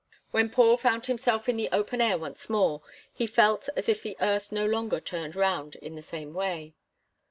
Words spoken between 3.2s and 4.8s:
felt as if the earth no